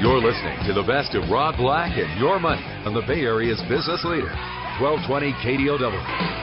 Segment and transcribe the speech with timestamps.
[0.00, 3.60] You're listening to the best of Rob Black and Your Money on the Bay Area's
[3.68, 4.32] business leader,
[4.80, 6.34] 1220 KDOW.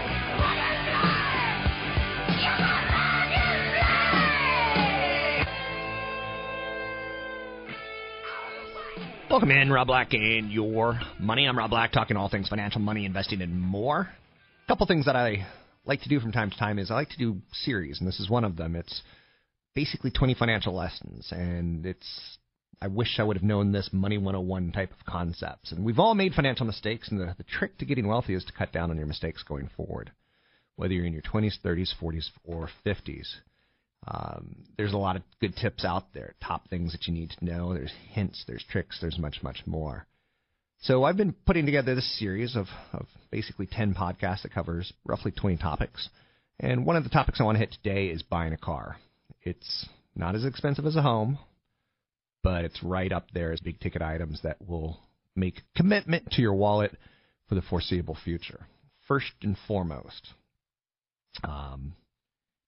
[9.29, 11.45] Welcome in, Rob Black and your money.
[11.45, 14.09] I'm Rob Black, talking all things financial, money, investing, and more.
[14.65, 15.45] A couple things that I
[15.85, 18.21] like to do from time to time is I like to do series, and this
[18.21, 18.77] is one of them.
[18.77, 19.01] It's
[19.75, 22.37] basically 20 financial lessons, and it's
[22.81, 25.71] I wish I would have known this Money 101 type of concepts.
[25.71, 28.53] And we've all made financial mistakes, and the, the trick to getting wealthy is to
[28.53, 30.11] cut down on your mistakes going forward,
[30.77, 33.27] whether you're in your 20s, 30s, 40s, or 50s.
[34.07, 37.45] Um, there's a lot of good tips out there, top things that you need to
[37.45, 37.73] know.
[37.73, 40.07] There's hints, there's tricks, there's much, much more.
[40.81, 45.29] So I've been putting together this series of, of basically 10 podcasts that covers roughly
[45.29, 46.09] 20 topics.
[46.59, 48.97] And one of the topics I want to hit today is buying a car.
[49.43, 51.37] It's not as expensive as a home,
[52.43, 54.99] but it's right up there as big ticket items that will
[55.35, 56.95] make commitment to your wallet
[57.47, 58.67] for the foreseeable future.
[59.07, 60.29] First and foremost,
[61.43, 61.93] um,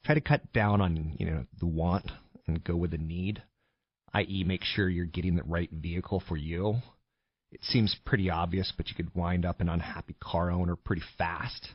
[0.05, 2.11] try to cut down on you know the want
[2.47, 3.41] and go with the need,
[4.13, 6.75] i.e., make sure you're getting the right vehicle for you.
[7.51, 11.69] It seems pretty obvious, but you could wind up an unhappy car owner pretty fast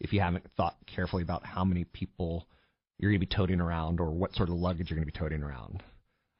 [0.00, 2.46] if you haven't thought carefully about how many people
[2.98, 5.18] you're going to be toting around or what sort of luggage you're going to be
[5.18, 5.82] toting around.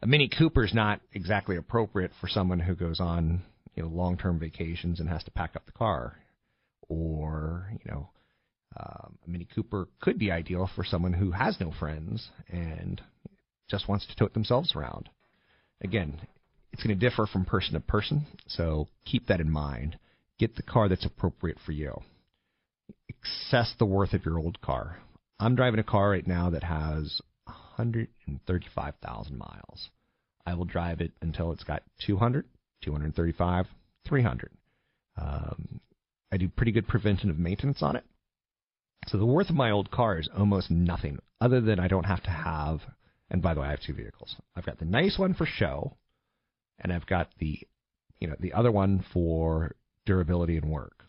[0.02, 3.42] A Mini Cooper is not exactly appropriate for someone who goes on
[3.76, 6.16] you know long-term vacations and has to pack up the car,
[6.88, 8.10] or you know
[8.76, 13.00] um, a Mini Cooper could be ideal for someone who has no friends and
[13.70, 15.08] just wants to tote themselves around.
[15.82, 16.20] Again,
[16.72, 19.98] it's going to differ from person to person, so keep that in mind.
[20.38, 22.02] Get the car that's appropriate for you.
[23.24, 24.98] Assess the worth of your old car.
[25.38, 27.20] I'm driving a car right now that has
[27.76, 29.90] 135,000 miles.
[30.46, 32.44] I will drive it until it's got 200,
[32.82, 33.66] 235,
[34.06, 34.50] 300.
[35.16, 35.80] Um,
[36.32, 38.04] I do pretty good preventative maintenance on it.
[39.08, 42.22] So the worth of my old car is almost nothing, other than I don't have
[42.22, 42.80] to have.
[43.30, 44.36] And by the way, I have two vehicles.
[44.56, 45.96] I've got the nice one for show,
[46.78, 47.58] and I've got the,
[48.20, 49.74] you know, the other one for
[50.06, 51.04] durability and work,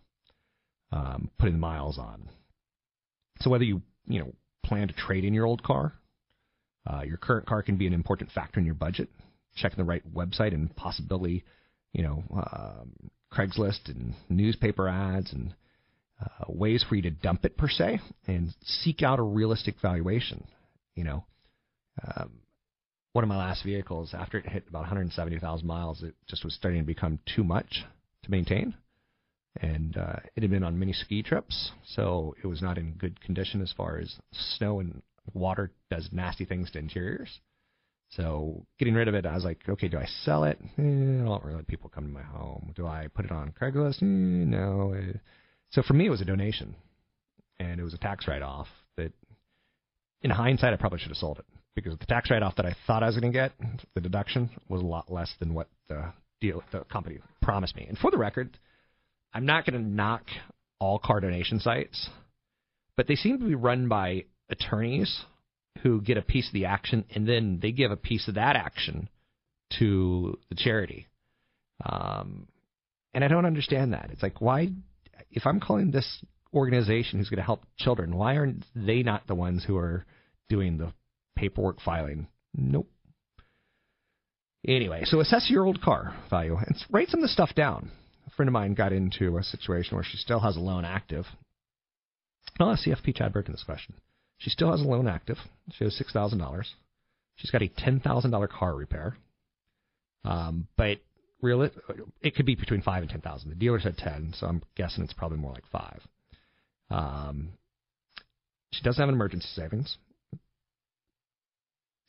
[0.92, 2.30] um, putting the miles on.
[3.42, 5.94] So whether you, you know, plan to trade in your old car,
[6.86, 9.10] uh, your current car can be an important factor in your budget.
[9.56, 11.44] Checking the right website and possibly,
[11.92, 12.92] you know, um,
[13.32, 15.54] Craigslist and newspaper ads and
[16.20, 20.46] uh, ways for you to dump it per se and seek out a realistic valuation.
[20.96, 21.26] You know,
[22.04, 22.32] um,
[23.14, 26.82] one of my last vehicles, after it hit about 170,000 miles, it just was starting
[26.82, 27.84] to become too much
[28.24, 28.76] to maintain.
[29.62, 33.22] And uh, it had been on many ski trips, so it was not in good
[33.22, 37.40] condition as far as snow and water does nasty things to interiors.
[38.10, 40.60] So getting rid of it, I was like, okay, do I sell it?
[40.78, 42.72] Eh, I don't really let people come to my home.
[42.76, 44.02] Do I put it on Craigslist?
[44.04, 44.96] Eh, no.
[45.72, 46.76] So for me, it was a donation,
[47.60, 48.68] and it was a tax write-off.
[48.98, 49.12] That,
[50.22, 51.46] in hindsight, I probably should have sold it
[51.76, 53.54] because the tax write-off that I thought I was going to get,
[53.96, 57.86] the deduction was a lot less than what the deal the company promised me.
[57.90, 58.60] And for the record,
[59.34, 60.24] I'm not going to knock
[60.80, 62.10] all car donation sites,
[62.96, 65.24] but they seem to be run by attorneys
[65.82, 68.56] who get a piece of the action and then they give a piece of that
[68.56, 69.10] action
[69.80, 71.08] to the charity.
[71.86, 72.48] Um,
[73.14, 74.10] and I don't understand that.
[74.12, 74.70] It's like, why
[75.32, 76.24] if I'm calling this
[76.54, 80.06] organization who's going to help children, why aren't they not the ones who are
[80.50, 80.94] doing the
[81.36, 82.28] paperwork filing?
[82.56, 82.90] Nope.
[84.66, 87.92] Anyway, so assess your old car value and write some of the stuff down.
[88.28, 91.26] A friend of mine got into a situation where she still has a loan active.
[92.60, 93.96] I'll ask CFP Chad Burton this question.
[94.38, 95.38] She still has a loan active.
[95.74, 96.74] She has six thousand dollars.
[97.36, 99.18] She's got a ten thousand dollar car repair.
[100.26, 101.00] Um, but
[101.42, 101.74] real it,
[102.22, 103.50] it could be between five and ten thousand.
[103.50, 106.02] The dealer said ten, so I'm guessing it's probably more like five.
[106.90, 107.50] Um,
[108.72, 109.98] she doesn't have an emergency savings.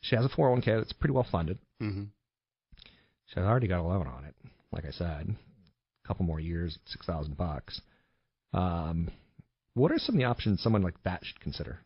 [0.01, 1.59] She has a 401k that's pretty well funded.
[1.81, 2.05] Mm-hmm.
[3.27, 4.35] She's already got a loan on it.
[4.71, 5.35] Like I said,
[6.05, 7.81] a couple more years, six thousand bucks.
[8.53, 9.11] Um,
[9.75, 11.79] what are some of the options someone like that should consider?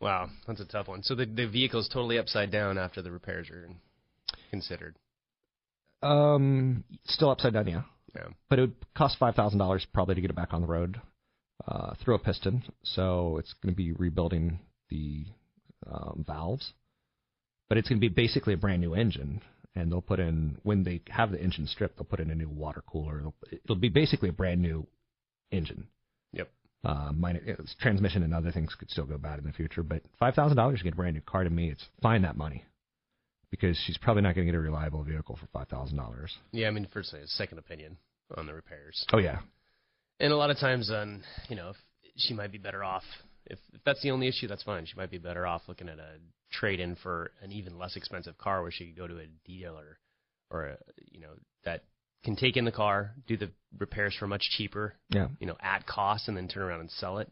[0.00, 1.02] Wow, that's a tough one.
[1.02, 3.68] So the the vehicle's totally upside down after the repairs are
[4.50, 4.96] considered.
[6.02, 7.82] Um, still upside down, yeah.
[8.14, 8.28] Yeah.
[8.48, 11.00] But it would cost five thousand dollars probably to get it back on the road
[11.66, 12.62] uh, threw a piston.
[12.82, 14.60] So it's going to be rebuilding
[14.90, 15.26] the
[15.90, 16.72] um, valves,
[17.68, 19.42] but it's going to be basically a brand new engine.
[19.74, 22.48] And they'll put in when they have the engine stripped, they'll put in a new
[22.48, 23.18] water cooler.
[23.20, 23.34] It'll,
[23.64, 24.86] it'll be basically a brand new
[25.52, 25.86] engine.
[26.84, 30.02] Uh, minor, it's transmission and other things could still go bad in the future, but
[30.18, 32.64] five thousand dollars to get a brand new car to me, it's fine that money
[33.50, 36.36] because she's probably not going to get a reliable vehicle for five thousand dollars.
[36.52, 37.96] Yeah, I mean, first, a second opinion
[38.36, 39.04] on the repairs.
[39.12, 39.40] Oh yeah,
[40.20, 41.76] And a lot of times, on you know, if
[42.16, 43.04] she might be better off.
[43.46, 44.84] If, if that's the only issue, that's fine.
[44.84, 46.18] She might be better off looking at a
[46.52, 49.98] trade-in for an even less expensive car, where she could go to a dealer
[50.50, 50.76] or a
[51.10, 51.32] you know
[51.64, 51.84] that
[52.24, 55.28] can take in the car, do the repairs for much cheaper, yeah.
[55.40, 57.30] you know, at cost, and then turn around and sell it.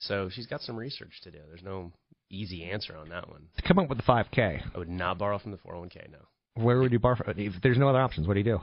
[0.00, 1.38] So she's got some research to do.
[1.48, 1.92] There's no
[2.30, 3.46] easy answer on that one.
[3.56, 6.10] To come up with the five k, I would not borrow from the 401k.
[6.10, 6.18] No.
[6.54, 7.16] where would you borrow?
[7.16, 7.34] From?
[7.36, 8.60] If there's no other options, what do you do?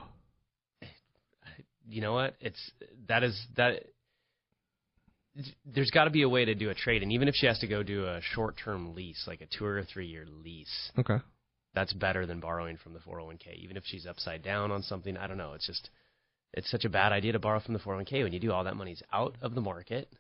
[1.88, 2.36] you know what?
[2.40, 2.72] It's
[3.08, 3.86] that is that.
[5.66, 7.58] There's got to be a way to do a trade, and even if she has
[7.60, 11.18] to go do a short-term lease, like a two or three-year lease, Okay.
[11.76, 13.56] That's better than borrowing from the 401k.
[13.56, 15.54] Even if she's upside down on something, I don't know.
[15.54, 15.90] It's just
[16.54, 18.76] it's such a bad idea to borrow from the 401k when you do all that
[18.76, 20.14] money's out of the market.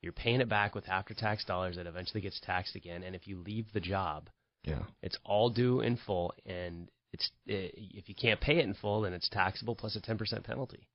[0.00, 3.38] You're paying it back with after-tax dollars that eventually gets taxed again, and if you
[3.38, 4.28] leave the job,
[4.64, 4.82] Yeah.
[5.00, 9.02] it's all due in full, and it's i if you can't pay it in full,
[9.02, 10.88] then it's taxable plus a 10% penalty.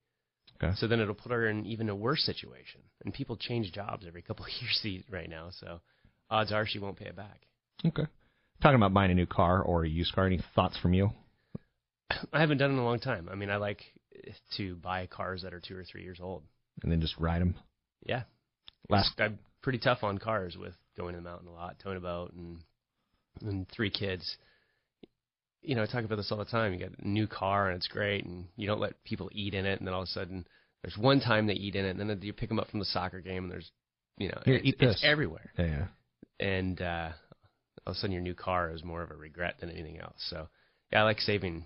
[0.62, 0.74] Okay.
[0.76, 2.80] So then it'll put her in even a worse situation.
[3.04, 5.80] And people change jobs every couple of years these- right now, so
[6.30, 7.42] odds are she won't pay it back.
[7.84, 8.06] Okay.
[8.62, 10.26] Talking about buying a new car or a used car.
[10.26, 11.10] Any thoughts from you?
[12.32, 13.28] I haven't done it in a long time.
[13.30, 13.82] I mean, I like
[14.56, 16.42] to buy cars that are two or three years old.
[16.82, 17.54] And then just ride them.
[18.04, 18.22] Yeah.
[18.88, 19.12] Last.
[19.18, 22.32] I'm pretty tough on cars with going to the mountain a lot, towing a boat,
[22.32, 22.58] and
[23.42, 24.36] and three kids.
[25.62, 26.72] You know, I talk about this all the time.
[26.72, 29.66] You got a new car and it's great, and you don't let people eat in
[29.66, 30.46] it, and then all of a sudden
[30.82, 32.86] there's one time they eat in it, and then you pick them up from the
[32.86, 33.70] soccer game, and there's,
[34.16, 35.52] you know, Here, it's, it's everywhere.
[35.58, 35.66] Yeah.
[35.66, 35.86] yeah.
[36.40, 37.08] And uh,
[37.88, 40.16] all of a sudden your new car is more of a regret than anything else.
[40.28, 40.48] So
[40.92, 41.64] yeah, I like saving,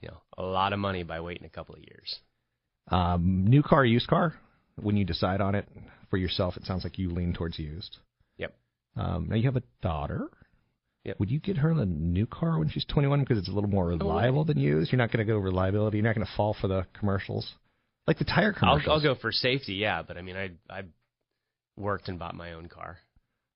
[0.00, 2.20] you know, a lot of money by waiting a couple of years.
[2.88, 4.34] Um, new car, used car.
[4.76, 5.66] When you decide on it
[6.08, 7.96] for yourself, it sounds like you lean towards used.
[8.38, 8.54] Yep.
[8.96, 10.28] Um, now you have a daughter.
[11.02, 11.18] Yep.
[11.18, 13.88] Would you get her a new car when she's 21 because it's a little more
[13.88, 14.92] reliable than used?
[14.92, 15.96] You're not going to go reliability.
[15.98, 17.50] You're not going to fall for the commercials,
[18.06, 19.04] like the tire I'll, commercials.
[19.04, 20.82] I'll go for safety, yeah, but I mean, I I
[21.76, 22.98] worked and bought my own car.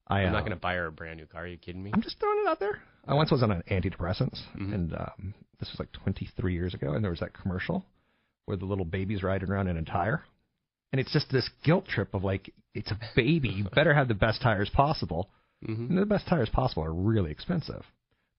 [0.06, 1.42] I, I'm uh, not going to buy her a brand new car.
[1.44, 1.90] Are you kidding me?
[1.94, 2.80] I'm just throwing it out there.
[3.06, 4.74] I once was on an antidepressants, Mhm.
[4.74, 7.84] and um, this was like 23 years ago, and there was that commercial
[8.46, 10.22] where the little baby's riding around in a tire,
[10.92, 13.48] and it's just this guilt trip of like, it's a baby.
[13.48, 15.30] You better have the best tires possible,
[15.64, 17.82] hmm and the best tires possible are really expensive.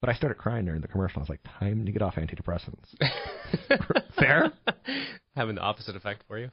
[0.01, 1.19] But I started crying during the commercial.
[1.19, 2.93] I was like, time to get off antidepressants.
[4.19, 4.51] Fair?
[5.35, 6.51] Having the opposite effect for you.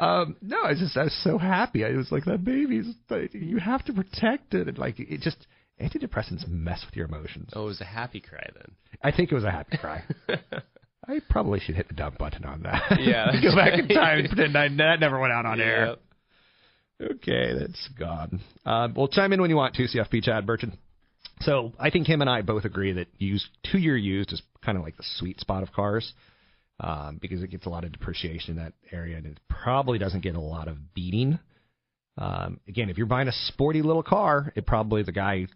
[0.00, 1.84] Um, no, I just I was so happy.
[1.84, 5.46] I was like, that baby's like, you have to protect it, and like it just
[5.78, 7.50] antidepressants mess with your emotions.
[7.54, 8.72] Oh, it was a happy cry then.
[9.02, 10.02] I think it was a happy cry.
[11.08, 12.98] I probably should hit the dump button on that.
[13.00, 13.30] Yeah.
[13.42, 15.96] Go back in time and pretend I, that never went out on air.
[17.00, 18.40] Okay, that's gone.
[18.64, 20.78] Um, well, chime in when you want to, CFP Chad Burton.
[21.40, 24.76] So I think him and I both agree that used two year used is kind
[24.76, 26.12] of like the sweet spot of cars
[26.80, 30.22] um, because it gets a lot of depreciation in that area and it probably doesn't
[30.22, 31.38] get a lot of beating.
[32.16, 35.46] Um, again, if you're buying a sporty little car, it probably the guy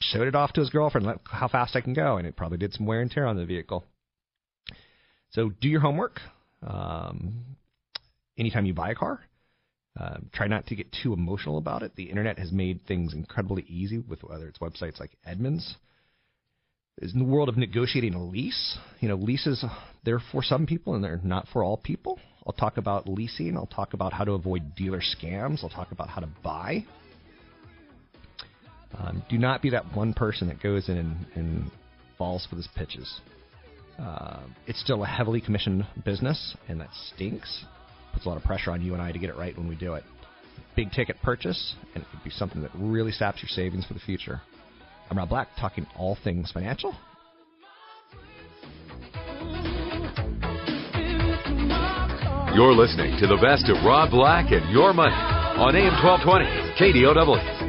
[0.00, 2.58] showed it off to his girlfriend, let, how fast I can go, and it probably
[2.58, 3.84] did some wear and tear on the vehicle.
[5.30, 6.20] So do your homework.
[6.66, 7.44] Um,
[8.38, 9.20] anytime you buy a car,
[9.98, 11.94] um, try not to get too emotional about it.
[11.96, 15.76] The internet has made things incredibly easy with whether it's websites like Edmunds.
[17.00, 19.64] Is in the world of negotiating a lease, you know, leases
[20.04, 22.18] they're for some people and they're not for all people.
[22.46, 23.56] I'll talk about leasing.
[23.56, 25.62] I'll talk about how to avoid dealer scams.
[25.62, 26.84] I'll talk about how to buy.
[28.96, 31.70] Um, do not be that one person that goes in and, and
[32.18, 33.20] falls for his pitches.
[33.98, 37.64] Uh, it's still a heavily commissioned business, and that stinks.
[38.12, 39.76] Puts a lot of pressure on you and I to get it right when we
[39.76, 40.04] do it.
[40.76, 44.00] Big ticket purchase, and it could be something that really saps your savings for the
[44.00, 44.40] future.
[45.10, 46.94] I'm Rob Black, talking all things financial.
[52.54, 56.46] You're listening to the best of Rob Black and Your Money on AM 1220
[56.78, 57.59] KDOW.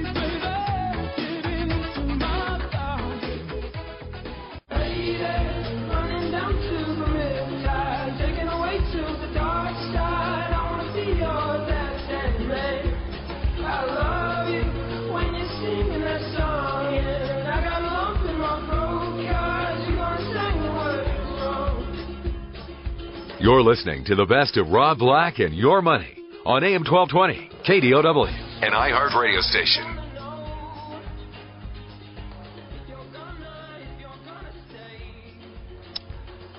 [23.61, 28.27] You're listening to the best of Rob Black and Your Money on AM 1220 KDOW,
[28.63, 29.83] an iHeart radio station.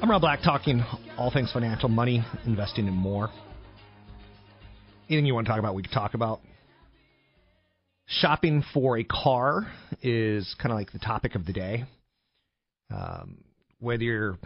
[0.00, 0.85] I'm Rob Black, talking
[1.18, 3.30] all things financial, money, investing, and more.
[5.09, 6.38] Anything you want to talk about, we can talk about.
[8.06, 9.66] Shopping for a car
[10.02, 11.82] is kind of like the topic of the day.
[12.94, 13.42] Um,
[13.80, 14.38] whether you're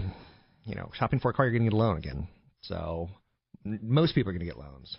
[0.65, 2.27] you know, shopping for a car, you're going to get a loan again.
[2.69, 3.09] So
[3.65, 4.97] most people are going to get loans.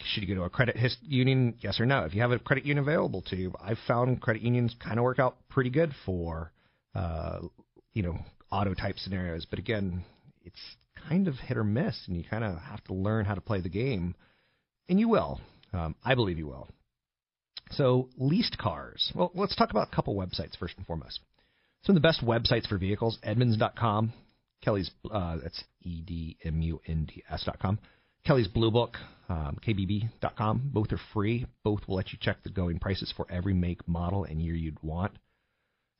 [0.00, 1.54] Should you go to a credit his- union?
[1.60, 2.04] Yes or no?
[2.04, 5.04] If you have a credit union available to you, I've found credit unions kind of
[5.04, 6.52] work out pretty good for,
[6.94, 7.40] uh,
[7.92, 8.18] you know,
[8.50, 9.46] auto type scenarios.
[9.48, 10.04] But again,
[10.44, 10.60] it's
[11.08, 13.60] kind of hit or miss, and you kind of have to learn how to play
[13.60, 14.14] the game,
[14.88, 15.40] and you will.
[15.72, 16.68] Um, I believe you will.
[17.70, 19.10] So leased cars.
[19.14, 21.20] Well, let's talk about a couple websites first and foremost.
[21.84, 24.12] Some of the best websites for vehicles: Edmunds.com,
[24.62, 27.78] Kelley's, uh, that's E D M U N D S dot com.
[28.24, 28.96] Kelley's Blue Book,
[29.28, 30.70] um, KBB.com.
[30.72, 31.46] Both are free.
[31.64, 34.82] Both will let you check the going prices for every make, model, and year you'd
[34.82, 35.12] want.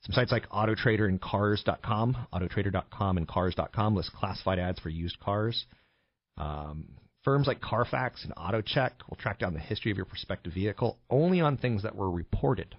[0.03, 5.65] Some sites like AutoTrader and Cars.com, AutoTrader.com and Cars.com list classified ads for used cars.
[6.37, 6.89] Um,
[7.23, 11.41] firms like Carfax and AutoCheck will track down the history of your prospective vehicle only
[11.41, 12.75] on things that were reported.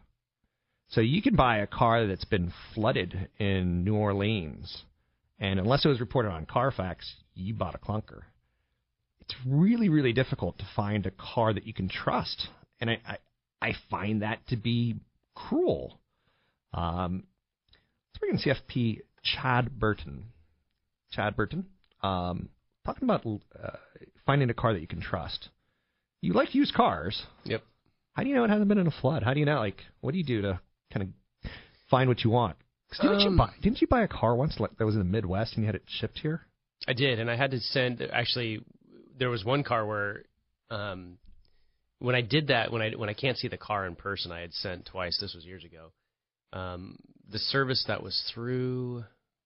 [0.90, 4.84] So you can buy a car that's been flooded in New Orleans
[5.44, 8.22] and unless it was reported on Carfax, you bought a clunker.
[9.20, 12.48] It's really, really difficult to find a car that you can trust.
[12.80, 13.18] And I, I,
[13.62, 14.96] I find that to be
[15.36, 16.00] cruel.
[16.74, 17.26] Um,
[18.08, 20.28] let's bring in CFP Chad Burton.
[21.12, 21.66] Chad Burton,
[22.02, 22.48] um,
[22.86, 23.72] talking about uh,
[24.26, 25.50] finding a car that you can trust.
[26.22, 27.22] You like used cars.
[27.44, 27.64] Yep.
[28.14, 29.24] How do you know it hasn't been in a flood?
[29.24, 29.60] How do you know?
[29.60, 30.62] Like, what do you do to
[30.94, 31.52] kind of
[31.90, 32.56] find what you want?
[33.02, 33.54] Didn't um, you buy?
[33.62, 35.76] Didn't you buy a car once like, that was in the Midwest and you had
[35.76, 36.46] it shipped here?
[36.88, 38.02] I did, and I had to send.
[38.02, 38.60] Actually,
[39.18, 40.24] there was one car where,
[40.70, 41.18] um,
[42.00, 44.42] when I did that, when I when I can't see the car in person, I
[44.42, 45.18] had sent twice.
[45.20, 45.92] This was years ago.
[46.52, 46.98] Um,
[47.30, 49.04] the service that was through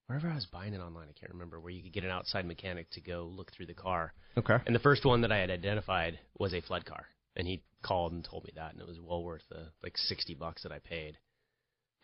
[0.07, 2.45] wherever I was buying it online, I can't remember where you could get an outside
[2.45, 4.13] mechanic to go look through the car.
[4.37, 4.57] Okay.
[4.65, 8.13] And the first one that I had identified was a flood car, and he called
[8.13, 10.79] and told me that, and it was well worth the like sixty bucks that I
[10.79, 11.17] paid.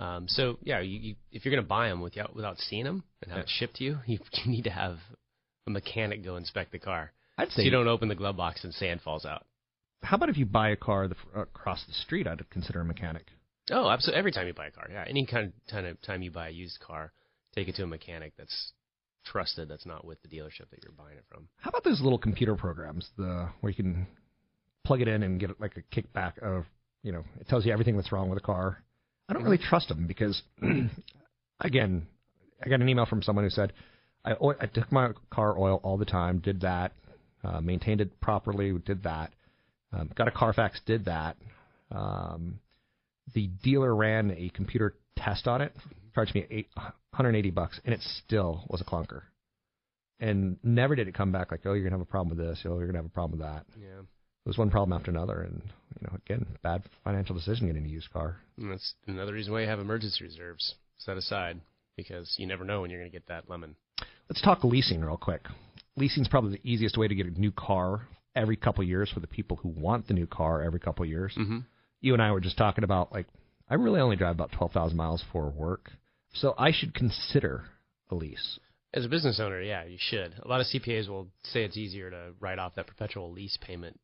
[0.04, 3.04] Um, so yeah, you, you, if you're going to buy them without without seeing them
[3.22, 3.44] and have yeah.
[3.44, 4.98] it shipped to you, you, you need to have
[5.66, 7.14] a mechanic go inspect the car.
[7.38, 9.46] I'd say so you don't open the glove box and sand falls out.
[10.02, 12.28] How about if you buy a car the, across the street?
[12.28, 13.28] I'd consider a mechanic.
[13.72, 14.20] Oh, absolutely.
[14.20, 15.06] Every time you buy a car, yeah.
[15.08, 17.14] Any kind of time, of time you buy a used car,
[17.56, 18.74] take it to a mechanic that's
[19.26, 19.70] trusted.
[19.70, 21.48] That's not with the dealership that you're buying it from.
[21.60, 24.06] How about those little computer programs, the where you can
[24.84, 26.66] plug it in and get like a kickback of,
[27.04, 28.84] you know, it tells you everything that's wrong with the car
[29.28, 30.42] I don't really trust them because,
[31.60, 32.08] again,
[32.64, 33.74] I got an email from someone who said,
[34.26, 36.94] I, I took my car oil all the time, did that,
[37.44, 39.32] uh, maintained it properly, did that,
[39.92, 41.38] um, got a Carfax, did that.
[41.92, 42.60] Um,
[43.34, 45.74] the dealer ran a computer test on it,
[46.16, 49.24] charged me eight, 180 bucks, and it still was a clunker.
[50.20, 52.62] And never did it come back like, oh, you're gonna have a problem with this,
[52.66, 53.66] oh, you're gonna have a problem with that.
[53.78, 54.02] Yeah
[54.46, 55.62] it was one problem after another, and
[56.00, 58.38] you know, again, bad financial decision getting a used car.
[58.58, 61.62] And that's another reason why you have emergency reserves set aside
[61.96, 63.76] because you never know when you're going to get that lemon.
[64.30, 65.46] Let's talk leasing real quick.
[65.96, 69.10] Leasing is probably the easiest way to get a new car every couple of years
[69.12, 71.34] for the people who want the new car every couple of years.
[71.38, 71.60] Mm-hmm.
[72.02, 73.28] You and I were just talking about like
[73.70, 75.92] I really only drive about twelve thousand miles for work,
[76.34, 77.66] so I should consider
[78.12, 78.60] a lease.
[78.94, 80.36] As a business owner, yeah, you should.
[80.44, 84.00] A lot of CPAs will say it's easier to write off that perpetual lease payment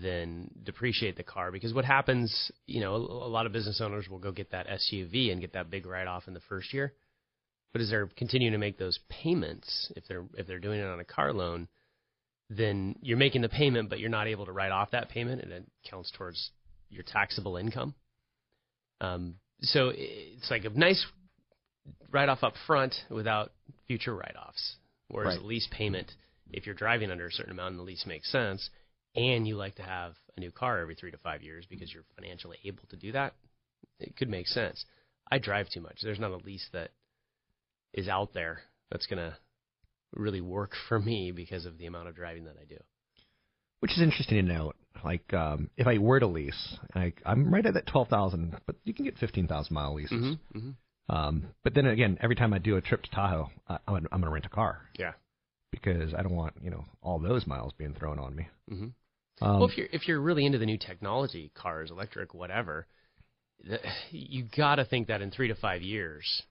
[0.00, 4.18] than depreciate the car because what happens, you know, a, lot of business owners will
[4.18, 6.92] go get that SUV and get that big write off in the first year.
[7.72, 11.00] But as they're continuing to make those payments, if they're if they're doing it on
[11.00, 11.68] a car loan,
[12.50, 15.52] then you're making the payment, but you're not able to write off that payment, and
[15.52, 16.50] it counts towards
[16.90, 17.94] your taxable income.
[19.00, 21.04] Um, so it's like a nice
[22.10, 23.52] write off up front without
[23.86, 24.76] future write offs.
[25.08, 25.46] Whereas Right.
[25.46, 26.14] lease payment,
[26.52, 28.68] if you're driving under a certain amount and the lease makes sense,
[29.14, 32.04] and you like to have a new car every three to five years because you're
[32.16, 33.34] financially able to do that,
[34.00, 34.84] it could make sense.
[35.30, 35.98] I drive too much.
[36.02, 36.90] There's not a lease that
[37.92, 39.36] is out there that's going to
[40.14, 42.78] really work for me because of the amount of driving that I do.
[43.80, 44.76] Which is interesting to note.
[45.04, 48.94] Like, um, if I were to lease, I, I'm right at that 12,000, but you
[48.94, 50.12] can get 15,000 mile leases.
[50.22, 50.58] Mm-hmm.
[50.58, 51.14] Mm-hmm.
[51.14, 54.20] Um, but then again, every time I do a trip to Tahoe, I, I'm, I'm
[54.20, 55.12] going to rent a car Yeah.
[55.72, 58.46] because I don't want, you know, all those miles being thrown on me.
[58.70, 58.86] Mm-hmm.
[59.40, 62.86] Um, well, if you're if you're really into the new technology, cars, electric, whatever,
[63.64, 63.78] the,
[64.10, 66.42] you got to think that in three to five years,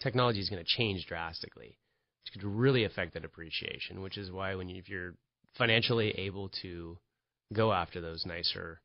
[0.00, 1.78] technology is going to change drastically,
[2.24, 4.02] which could really affect the depreciation.
[4.02, 5.14] Which is why when you, if you're
[5.56, 6.98] financially able to
[7.52, 8.80] go after those nicer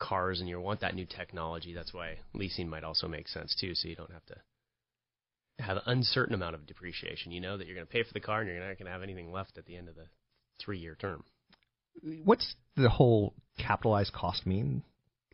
[0.00, 3.74] cars and you want that new technology, that's why leasing might also make sense too.
[3.74, 4.36] So you don't have to
[5.60, 7.32] have an uncertain amount of depreciation.
[7.32, 8.92] You know that you're going to pay for the car and you're not going to
[8.92, 10.06] have anything left at the end of the
[10.60, 11.24] three-year term.
[12.02, 14.82] What's the whole capitalized cost mean?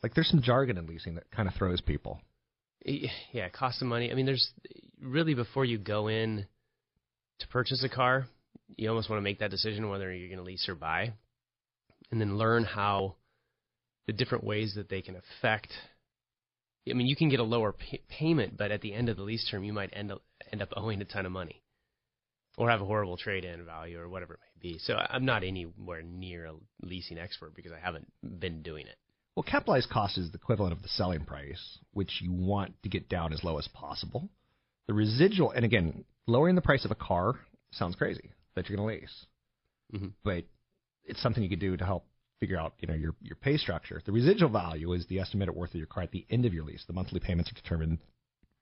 [0.02, 2.21] Like, there's some jargon in leasing that kind of throws people.
[2.85, 4.11] yeah, cost of money.
[4.11, 4.50] I mean, there's
[5.00, 6.47] really before you go in
[7.40, 8.26] to purchase a car,
[8.76, 11.12] you almost want to make that decision whether you're going to lease or buy,
[12.11, 13.17] and then learn how
[14.07, 15.69] the different ways that they can affect.
[16.88, 19.23] I mean, you can get a lower pay- payment, but at the end of the
[19.23, 21.62] lease term, you might end up end up owing a ton of money,
[22.61, 24.79] or have a horrible trade-in value, or whatever it may be.
[24.79, 26.52] So I'm not anywhere near a
[26.83, 28.97] leasing expert because I haven't been doing it.
[29.35, 33.09] Well, capitalized cost is the equivalent of the selling price, which you want to get
[33.09, 34.29] down as low as possible.
[34.88, 37.40] The residual, and again, lowering the price of a car
[37.71, 39.26] sounds crazy that you're going to lease,
[39.95, 40.12] Mhm.
[40.23, 40.45] but
[41.05, 42.05] it's something you could do to help
[42.40, 44.02] figure out, you know, your your pay structure.
[44.05, 46.64] The residual value is the estimated worth of your car at the end of your
[46.64, 46.85] lease.
[46.85, 48.00] The monthly payments are determined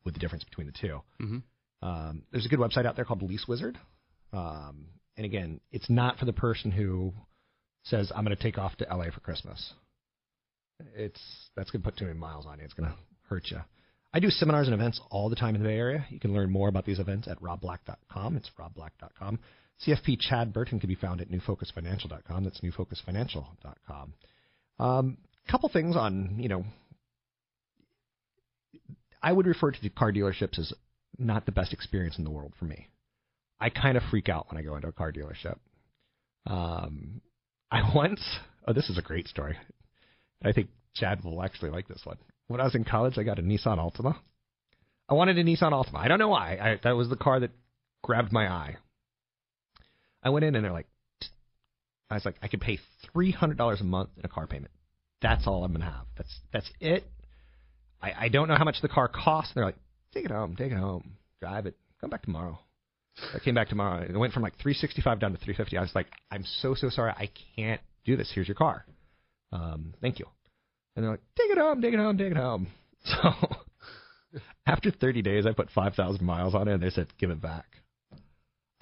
[0.05, 1.43] with the difference between the 2 Mhm.
[1.83, 3.79] Um, there's a good website out there called Lease Wizard,
[4.33, 7.13] um, and again, it's not for the person who
[7.85, 9.73] says I'm going to take off to LA for Christmas
[10.95, 11.21] it's
[11.57, 12.65] that's going to put too many miles on you.
[12.65, 12.97] It's going to
[13.29, 13.59] hurt you.
[14.13, 16.07] I do seminars and events all the time in the Bay Area.
[16.11, 18.37] You can learn more about these events at robblack.com.
[18.37, 19.39] It's robblack.com.
[19.87, 22.45] CFP Chad Burton can be found at newfocusfinancial.com.
[22.45, 24.15] That's newfocusfinancial.com.
[24.79, 25.19] Um,
[25.51, 26.65] couple things on, you know,
[29.23, 30.73] I would refer to the car dealerships as
[31.19, 32.89] not the best experience in the world for me.
[33.61, 35.57] I kind of freak out when I go into a car dealership.
[36.47, 37.21] Um,
[37.71, 38.21] I once,
[38.67, 39.57] oh, this is a great story.
[40.45, 42.19] I think Chad will actually like this one.
[42.47, 44.17] When I was in college, I got a Nissan Altima.
[45.09, 45.97] I wanted a Nissan Altima.
[45.97, 46.57] I don't know why.
[46.61, 47.51] I, that was the car that
[48.03, 48.77] grabbed my eye.
[50.23, 50.89] I went in and they're like,
[52.11, 52.79] I was like, I could pay
[53.13, 54.73] three hundred dollars a month in a car payment.
[55.21, 56.07] That's all I'm gonna have.
[56.17, 57.05] That's that's it.
[58.01, 59.53] I, I don't know how much the car costs.
[59.55, 59.77] They're like,
[60.13, 62.59] take it home, take it home, drive it, come back tomorrow.
[63.35, 64.03] I came back tomorrow.
[64.09, 65.77] It went from like 365 down to 350.
[65.77, 67.13] I was like, I'm so so sorry.
[67.13, 68.31] I can't do this.
[68.33, 68.85] Here's your car.
[69.53, 70.27] Um, thank you.
[70.95, 72.67] And they're like, take it home, take it home, take it home.
[73.05, 74.35] So
[74.67, 77.65] after 30 days, I put 5,000 miles on it, and they said, give it back.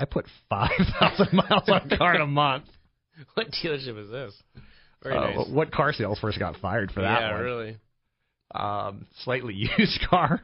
[0.01, 2.65] I put 5,000 miles on a car in a month.
[3.35, 4.35] What dealership is this?
[5.03, 5.49] Very Uh, nice.
[5.49, 7.43] What car salesperson got fired for that yeah, one?
[7.43, 7.77] really.
[8.55, 10.43] Um, slightly used car,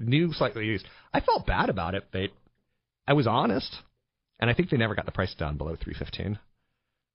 [0.00, 0.86] New, slightly used.
[1.12, 2.30] I felt bad about it, but
[3.06, 3.74] I was honest,
[4.38, 6.38] and I think they never got the price down below 315.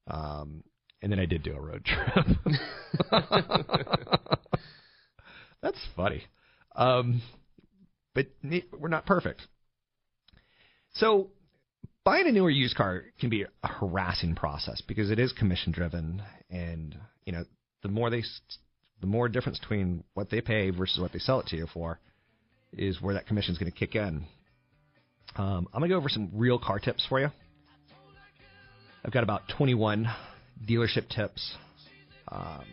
[0.07, 0.63] Um,
[1.01, 2.25] and then I did do a road trip.
[5.61, 6.23] That's funny.
[6.75, 7.21] Um,
[8.13, 8.27] but
[8.77, 9.41] we're not perfect.
[10.95, 11.29] So
[12.03, 16.21] buying a newer used car can be a harassing process because it is commission driven,
[16.49, 17.45] and you know
[17.81, 18.23] the more they,
[19.01, 21.99] the more difference between what they pay versus what they sell it to you for,
[22.77, 24.25] is where that commission is going to kick in.
[25.35, 27.29] Um, I'm gonna go over some real car tips for you.
[29.03, 30.07] I've got about 21
[30.67, 31.55] dealership tips.
[32.27, 32.63] Um,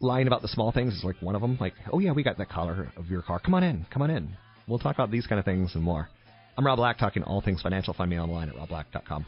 [0.00, 1.56] lying about the small things is like one of them.
[1.60, 3.38] Like, oh yeah, we got that color of your car.
[3.38, 4.36] Come on in, come on in.
[4.66, 6.08] We'll talk about these kind of things and more.
[6.56, 7.94] I'm Rob Black, talking all things financial.
[7.94, 9.24] Find me online at robblack.com.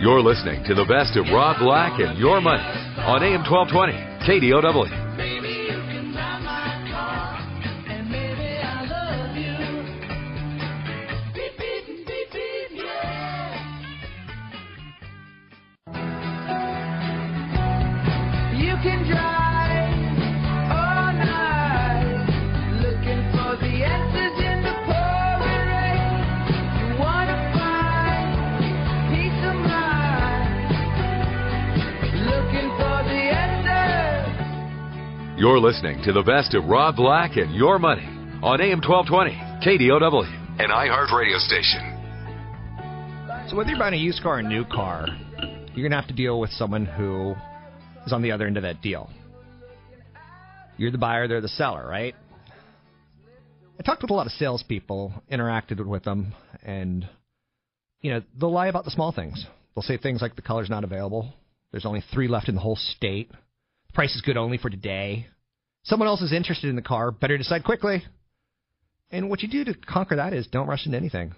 [0.00, 3.92] You're listening to the best of Rob Black and Your Money on AM 1220
[4.24, 5.47] KDOW.
[35.38, 38.02] You're listening to the best of Rob Black and Your Money
[38.42, 39.30] on AM 1220,
[39.64, 40.24] KDOW,
[40.58, 41.78] an iHeart radio station.
[43.48, 45.06] So whether you're buying a used car or a new car,
[45.38, 47.36] you're going to have to deal with someone who
[48.04, 49.10] is on the other end of that deal.
[50.76, 52.16] You're the buyer, they're the seller, right?
[53.78, 57.08] I talked with a lot of salespeople, interacted with them, and
[58.00, 59.46] you know they'll lie about the small things.
[59.76, 61.32] They'll say things like the color's not available.
[61.70, 63.30] There's only three left in the whole state.
[63.94, 65.26] Price is good only for today.
[65.84, 67.10] Someone else is interested in the car.
[67.10, 68.02] Better decide quickly.
[69.10, 71.34] And what you do to conquer that is don't rush into anything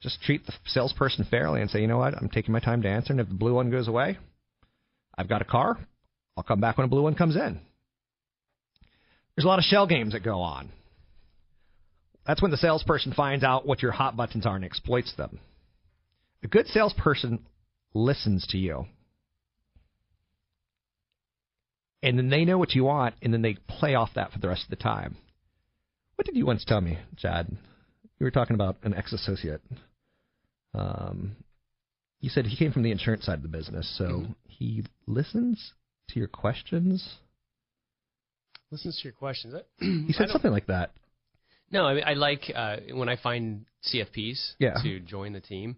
[0.00, 2.88] just treat the salesperson fairly and say, you know what, I'm taking my time to
[2.88, 4.18] answer, and if the blue one goes away,
[5.16, 5.78] I've got a car.
[6.36, 7.60] I'll come back when a blue one comes in.
[9.34, 10.70] There's a lot of shell games that go on.
[12.26, 15.40] That's when the salesperson finds out what your hot buttons are and exploits them.
[16.44, 17.44] A good salesperson
[17.94, 18.86] listens to you.
[22.02, 24.48] And then they know what you want, and then they play off that for the
[24.48, 25.16] rest of the time.
[26.14, 27.48] What did you once tell me, Chad?
[28.18, 29.60] You were talking about an ex associate.
[30.74, 31.36] Um,
[32.20, 34.32] you said he came from the insurance side of the business, so Mm-hmm.
[34.46, 35.72] he listens
[36.10, 37.16] to your questions.
[38.70, 39.54] Listens to your questions.
[39.80, 40.92] He said something like that.
[41.70, 44.74] No, I, mean, I like uh, when I find CFPs Yeah.
[44.82, 45.76] to join the team.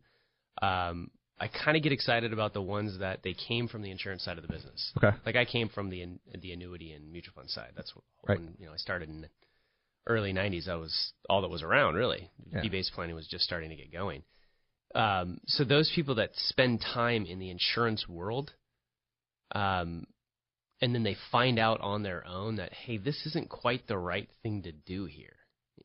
[0.62, 4.22] Um, I kind of get excited about the ones that they came from the insurance
[4.22, 4.92] side of the business.
[4.98, 5.16] Okay.
[5.24, 6.06] Like I came from the
[6.40, 7.72] the annuity and mutual fund side.
[7.74, 7.92] That's
[8.28, 8.38] Right.
[8.38, 9.30] when you know I started in the
[10.06, 10.66] early '90s.
[10.66, 12.28] That was all that was around really.
[12.52, 12.60] Yeah.
[12.60, 14.22] Fee-based planning was just starting to get going.
[14.94, 18.52] Um, so those people that spend time in the insurance world,
[19.54, 20.06] um,
[20.82, 24.28] and then they find out on their own that hey, this isn't quite the right
[24.42, 25.36] thing to do here.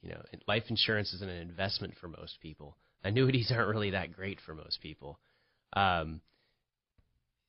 [0.01, 2.75] You know, life insurance isn't an investment for most people.
[3.05, 5.17] Annuities aren't really that great for most people.
[5.75, 6.21] Um,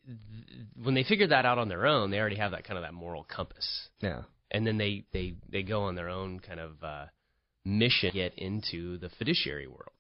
[0.07, 2.83] th- when they figure that out on their own, they already have that kind of
[2.85, 4.23] that moral compass, Yeah.
[4.51, 7.07] and then they they they go on their own kind of uh,
[7.65, 9.91] mission to get into the fiduciary world.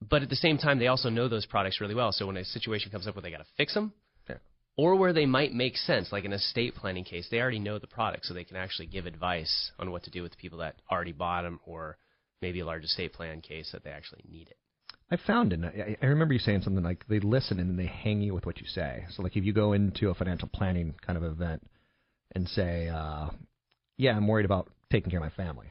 [0.00, 2.10] But at the same time, they also know those products really well.
[2.10, 3.92] So when a situation comes up where they got to fix them,
[4.28, 4.38] Yeah.
[4.76, 7.86] or where they might make sense, like an estate planning case, they already know the
[7.86, 10.76] product, so they can actually give advice on what to do with the people that
[10.90, 11.98] already bought them, or
[12.40, 14.56] maybe a large estate plan case that they actually need it.
[15.12, 17.86] I found and I, I remember you saying something like they listen and then they
[17.86, 19.04] hang you with what you say.
[19.10, 21.62] So like if you go into a financial planning kind of event
[22.34, 23.28] and say, uh,
[23.98, 25.66] "Yeah, I'm worried about taking care of my family,"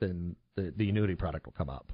[0.00, 1.90] then the the annuity product will come up.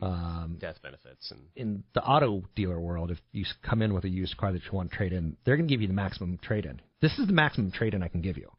[0.00, 4.08] Um, Death benefits and in the auto dealer world, if you come in with a
[4.08, 6.38] used car that you want to trade in, they're going to give you the maximum
[6.38, 6.80] trade in.
[7.00, 8.50] This is the maximum trade in I can give you.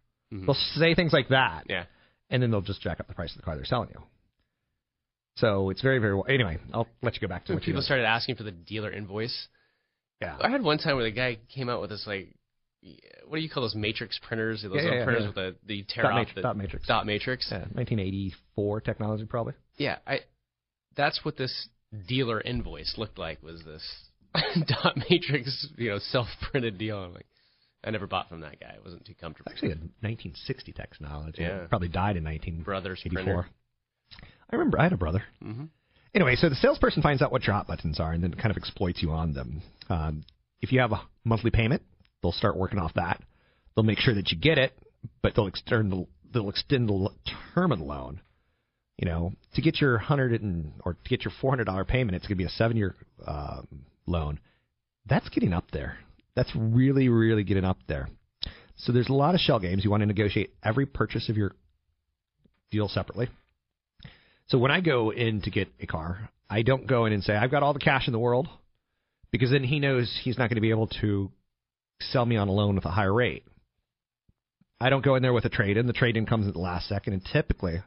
[0.46, 1.84] They'll say things like that, yeah.
[2.30, 4.02] and then they'll just jack up the price of the car they're selling you.
[5.38, 6.20] So it's very, very.
[6.30, 8.92] Anyway, I'll let you go back to When what people started asking for the dealer
[8.92, 9.48] invoice,
[10.22, 10.38] Yeah.
[10.42, 12.34] I had one time where the guy came out with this like,
[13.28, 14.64] what do you call those matrix printers?
[14.64, 16.88] Those Yeah, yeah, yeah, printers with the the tear Dot off matri- the dot matrix.
[16.88, 17.48] Dot matrix.
[17.52, 19.54] Yeah, 1984 technology, probably.
[19.78, 20.22] Yeah, I.
[20.96, 21.70] That's what this
[22.08, 23.44] dealer invoice looked like.
[23.44, 23.84] Was this
[24.68, 26.98] dot matrix, you know, self printed deal?
[26.98, 27.28] I'm like,
[27.84, 28.74] I never bought from that guy.
[28.76, 29.52] I wasn't too comfortable.
[29.52, 31.42] Actually, a 1960 technology.
[31.44, 31.64] Yeah.
[31.64, 32.64] It probably died in 1984.
[32.64, 33.48] Brothers printer.
[34.50, 35.24] I remember I had a brother.
[35.44, 35.66] Mm-hmm.
[36.14, 38.58] Anyway, so the salesperson finds out what your hot buttons are and then kind of
[38.58, 39.62] exploits you on them.
[39.90, 40.24] Um,
[40.62, 41.84] if you have a monthly payment,
[42.22, 43.22] they'll start working off that.
[43.76, 44.74] They'll make sure that you get it,
[45.22, 47.10] but they'll extend the they'll extend the
[47.54, 48.22] term of the loan.
[48.98, 52.16] You know, to get your hundred and or to get your four hundred dollar payment,
[52.16, 53.68] it's going to be a seven year um,
[54.08, 54.40] loan.
[55.06, 56.00] That's getting up there.
[56.36, 58.10] That's really, really getting up there.
[58.78, 59.84] So there's a lot of shell games.
[59.84, 61.54] You want to negotiate every purchase of your
[62.72, 63.30] deal separately.
[64.48, 67.36] So when I go in to get a car, I don't go in and say
[67.36, 68.48] I've got all the cash in the world,
[69.32, 71.32] because then he knows he's not going to be able to
[72.00, 73.44] sell me on a loan with a higher rate.
[74.80, 75.88] I don't go in there with a trade in.
[75.88, 77.82] The trade in comes at the last second, and typically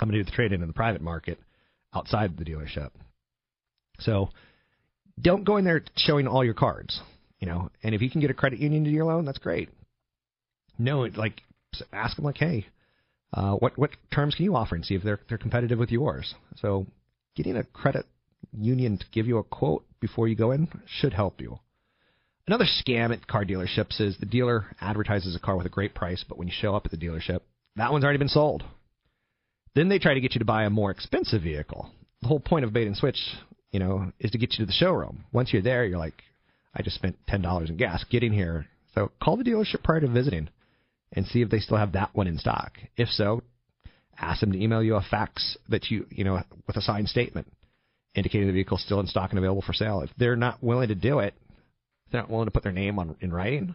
[0.00, 1.38] I'm going to do the trade in in the private market
[1.94, 2.90] outside the dealership.
[4.00, 4.30] So
[5.20, 7.00] don't go in there showing all your cards,
[7.38, 7.70] you know.
[7.82, 9.68] And if you can get a credit union to your loan, that's great.
[10.78, 11.42] No, like
[11.92, 12.66] ask them like, hey,
[13.32, 16.34] uh, what what terms can you offer and see if they're they're competitive with yours.
[16.56, 16.86] So
[17.34, 18.06] getting a credit
[18.52, 21.58] union to give you a quote before you go in should help you.
[22.46, 26.24] Another scam at car dealerships is the dealer advertises a car with a great price,
[26.28, 27.40] but when you show up at the dealership,
[27.76, 28.64] that one's already been sold.
[29.74, 31.90] Then they try to get you to buy a more expensive vehicle.
[32.20, 33.18] The whole point of bait and switch,
[33.70, 35.24] you know, is to get you to the showroom.
[35.32, 36.22] Once you're there, you're like,
[36.74, 38.66] I just spent ten dollars in gas getting here.
[38.94, 40.48] So call the dealership prior to visiting
[41.12, 42.72] and see if they still have that one in stock.
[42.96, 43.42] If so,
[44.18, 47.46] ask them to email you a fax that you you know with a signed statement
[48.14, 50.02] indicating the vehicle's still in stock and available for sale.
[50.02, 51.34] If they're not willing to do it,
[52.10, 53.74] they're not willing to put their name on in writing,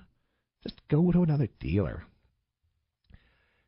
[0.64, 2.04] just go to another dealer.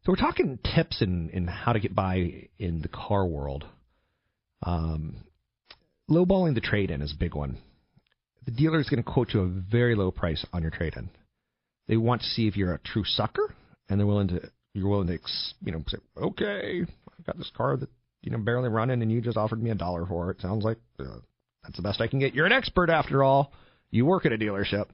[0.03, 3.65] So we're talking tips in, in how to get by in the car world.
[4.63, 5.17] Um,
[6.10, 7.58] lowballing the trade-in is a big one.
[8.45, 11.10] The dealer is going to quote you a very low price on your trade-in.
[11.89, 13.54] They want to see if you're a true sucker,
[13.89, 15.17] and they're willing to you're willing to
[15.65, 17.89] you know say, okay, I've got this car that
[18.21, 20.39] you know barely running, and you just offered me a dollar for it.
[20.39, 21.17] Sounds like uh,
[21.63, 22.36] that's the best I can get.
[22.36, 23.52] You're an expert after all.
[23.89, 24.86] You work at a dealership.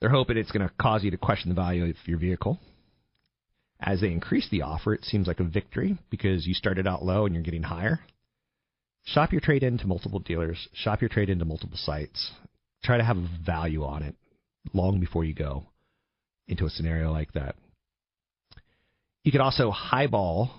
[0.00, 2.58] They're hoping it's going to cause you to question the value of your vehicle.
[3.78, 7.26] As they increase the offer, it seems like a victory because you started out low
[7.26, 8.00] and you're getting higher.
[9.04, 12.30] Shop your trade in to multiple dealers, shop your trade in to multiple sites.
[12.82, 14.16] Try to have a value on it
[14.72, 15.64] long before you go
[16.48, 17.56] into a scenario like that.
[19.24, 20.50] You could also highball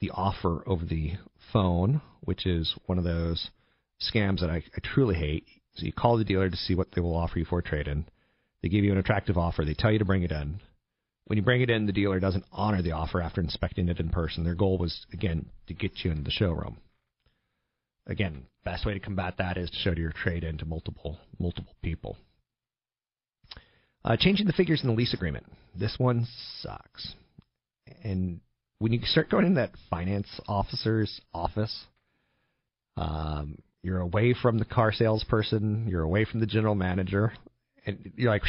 [0.00, 1.12] the offer over the
[1.52, 3.50] phone, which is one of those
[4.00, 5.46] scams that I, I truly hate.
[5.74, 7.88] So you call the dealer to see what they will offer you for a trade
[7.88, 8.06] in.
[8.62, 9.64] They give you an attractive offer.
[9.64, 10.60] They tell you to bring it in.
[11.26, 14.10] When you bring it in, the dealer doesn't honor the offer after inspecting it in
[14.10, 14.44] person.
[14.44, 16.78] Their goal was, again, to get you into the showroom.
[18.06, 21.74] Again, best way to combat that is to show your trade in to multiple multiple
[21.82, 22.18] people.
[24.04, 25.46] Uh, changing the figures in the lease agreement.
[25.74, 26.26] This one
[26.60, 27.14] sucks.
[28.02, 28.40] And
[28.78, 31.86] when you start going in that finance officer's office,
[32.96, 37.32] um, you're away from the car salesperson, you're away from the general manager,
[37.86, 38.42] and you're like,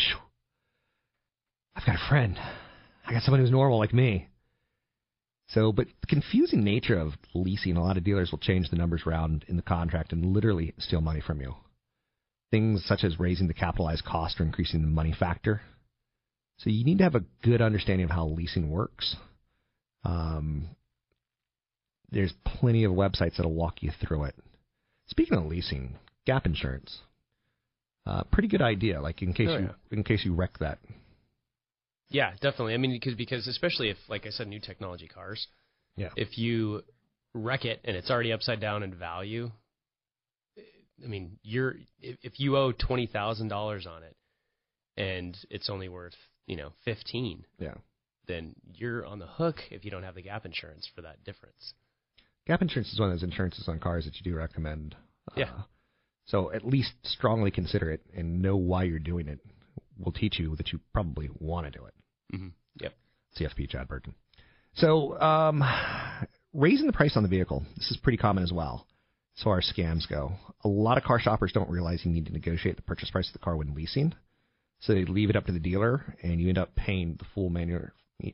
[1.76, 2.38] I've got a friend.
[3.06, 4.28] I got someone who's normal like me.
[5.48, 9.04] So, but the confusing nature of leasing, a lot of dealers will change the numbers
[9.06, 11.54] around in the contract and literally steal money from you.
[12.52, 15.62] Things such as raising the capitalized cost or increasing the money factor.
[16.58, 19.16] So you need to have a good understanding of how leasing works.
[20.04, 20.70] Um,
[22.12, 24.36] there's plenty of websites that'll walk you through it.
[25.08, 27.00] Speaking of leasing, gap insurance,
[28.06, 29.02] uh, pretty good idea.
[29.02, 29.72] Like in case Oh, you yeah.
[29.98, 30.80] in case you wreck that.
[32.10, 32.76] Yeah, definitely.
[32.76, 35.48] I mean, because because especially if, like I said, new technology cars,
[35.98, 36.10] Yeah.
[36.16, 36.84] if you
[37.34, 39.52] wreck it and it's already upside down in value,
[41.04, 44.16] I mean, you're if, if you owe twenty thousand dollars on it
[44.98, 46.16] and it's only worth
[46.48, 47.76] you know fifteen, Yeah.
[48.28, 51.74] then you're on the hook if you don't have the gap insurance for that difference.
[52.48, 54.96] Gap insurance is one of those insurances on cars that you do recommend.
[55.36, 55.46] Yeah.
[55.46, 55.62] Uh,
[56.26, 59.40] so at least strongly consider it and know why you're doing it.
[59.98, 61.94] Will teach you that you probably want to do it.
[62.36, 62.48] Mm-hmm.
[62.82, 62.94] Yep.
[63.40, 64.14] CFP Chad Burton.
[64.76, 65.64] So um,
[66.54, 67.64] raising the price on the vehicle.
[67.78, 68.86] This is pretty common as well.
[69.38, 72.34] As far as scams go, a lot of car shoppers don't realize you need to
[72.34, 74.14] negotiate the purchase price of the car when leasing.
[74.80, 77.50] So they leave it up to the dealer, and you end up paying the full
[77.50, 77.88] manual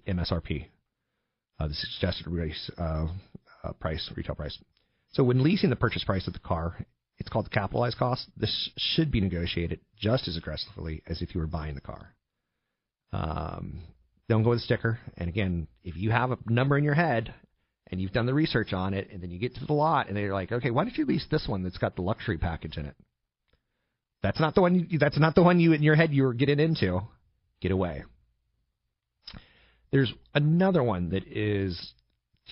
[0.07, 0.67] MSRP,
[1.59, 3.07] uh, the suggested race, uh,
[3.63, 4.57] uh, price, retail price.
[5.11, 6.85] So when leasing the purchase price of the car,
[7.17, 8.27] it's called the capitalized cost.
[8.37, 12.15] This should be negotiated just as aggressively as if you were buying the car.
[13.13, 13.81] Um,
[14.29, 14.99] don't go with a sticker.
[15.17, 17.33] And again, if you have a number in your head
[17.91, 20.15] and you've done the research on it, and then you get to the lot and
[20.15, 22.85] they're like, okay, why don't you lease this one that's got the luxury package in
[22.85, 22.95] it?
[24.23, 24.87] That's not the one.
[24.89, 27.01] You, that's not the one you in your head you were getting into.
[27.59, 28.03] Get away.
[29.91, 31.93] There's another one that is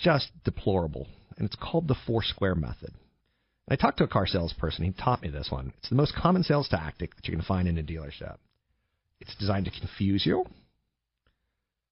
[0.04, 2.91] just deplorable, and it's called the four square method.
[3.69, 4.84] I talked to a car salesperson.
[4.84, 5.73] He taught me this one.
[5.78, 8.38] It's the most common sales tactic that you can find in a dealership.
[9.21, 10.45] It's designed to confuse you.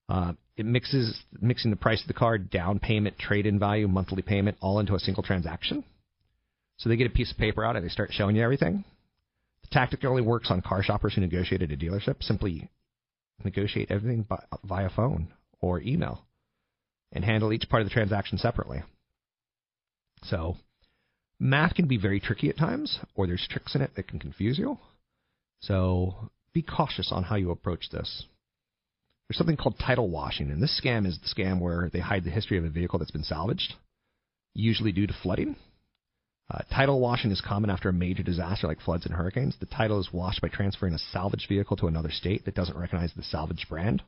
[0.09, 4.57] Uh, it mixes mixing the price of the car, down payment, trade-in value, monthly payment,
[4.61, 5.83] all into a single transaction.
[6.77, 8.83] So they get a piece of paper out and they start showing you everything.
[9.63, 12.23] The tactic only works on car shoppers who negotiate at a dealership.
[12.23, 12.69] Simply
[13.43, 16.23] negotiate everything by, via phone or email,
[17.11, 18.81] and handle each part of the transaction separately.
[20.23, 20.57] So
[21.39, 24.57] math can be very tricky at times, or there's tricks in it that can confuse
[24.57, 24.77] you.
[25.59, 28.25] So be cautious on how you approach this.
[29.27, 32.29] There's something called title washing, and this scam is the scam where they hide the
[32.29, 33.73] history of a vehicle that's been salvaged,
[34.53, 35.57] usually due to flooding.
[36.49, 39.57] Uh, title washing is common after a major disaster like floods and hurricanes.
[39.59, 43.11] The title is washed by transferring a salvaged vehicle to another state that doesn't recognize
[43.13, 44.01] the salvage brand.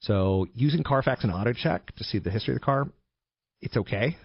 [0.00, 2.88] So using Carfax and AutoCheck to see the history of the car,
[3.60, 4.16] it's okay.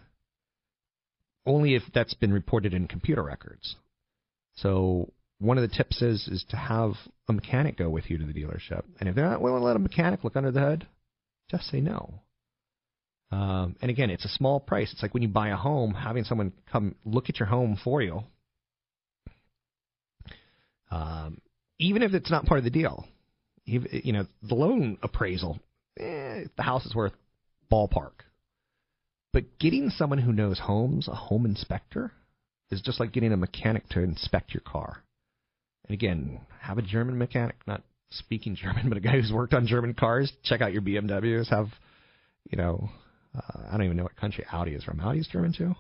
[1.46, 3.76] Only if that's been reported in computer records.
[4.56, 5.12] So
[5.44, 6.94] one of the tips is is to have
[7.28, 9.76] a mechanic go with you to the dealership, and if they're not willing to let
[9.76, 10.88] a mechanic look under the hood,
[11.52, 12.22] just say no.
[13.32, 14.92] Um, and again, it's a small price.
[14.94, 18.02] It's like when you buy a home, having someone come look at your home for
[18.02, 18.24] you,
[20.92, 21.42] um,
[21.80, 23.06] even if it's not part of the deal.
[23.66, 25.58] You know, the loan appraisal,
[25.98, 27.14] eh, the house is worth
[27.72, 28.12] ballpark.
[29.32, 32.12] But getting someone who knows homes, a home inspector,
[32.70, 35.04] is just like getting a mechanic to inspect your car.
[35.86, 39.67] And again, have a German mechanic, not speaking German, but a guy who's worked on
[39.67, 40.32] German cars.
[40.43, 41.50] Check out your BMWs.
[41.50, 41.67] Have,
[42.50, 42.89] you know,
[43.36, 45.00] uh, I don't even know what country Audi is from.
[45.00, 45.74] Audi's German too.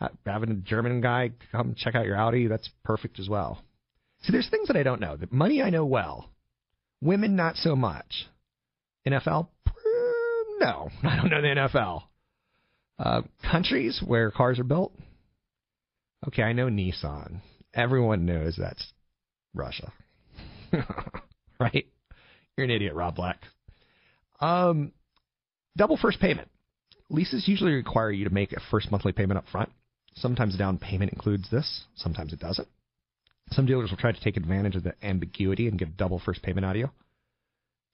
[0.00, 3.62] Ha- Having a German guy come check out your Audi, that's perfect as well.
[4.22, 5.16] See, there's things that I don't know.
[5.16, 6.30] The money I know well.
[7.02, 8.26] Women, not so much.
[9.06, 9.48] NFL?
[10.58, 12.02] No, I don't know the NFL.
[12.98, 14.92] Uh, countries where cars are built?
[16.26, 17.40] Okay, I know Nissan.
[17.74, 18.84] Everyone knows that's
[19.54, 19.92] Russia.
[21.60, 21.86] right?
[22.56, 23.40] You're an idiot, Rob Black.
[24.40, 24.92] Um,
[25.76, 26.48] double first payment.
[27.08, 29.70] Leases usually require you to make a first monthly payment up front.
[30.14, 32.68] Sometimes down payment includes this, sometimes it doesn't.
[33.50, 36.66] Some dealers will try to take advantage of the ambiguity and give double first payment
[36.66, 36.90] audio.